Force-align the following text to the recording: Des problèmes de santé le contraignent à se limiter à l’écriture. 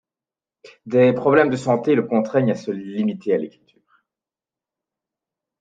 Des 0.87 1.13
problèmes 1.13 1.51
de 1.51 1.55
santé 1.55 1.93
le 1.93 2.01
contraignent 2.01 2.49
à 2.49 2.55
se 2.55 2.71
limiter 2.71 3.35
à 3.35 3.37
l’écriture. 3.37 4.01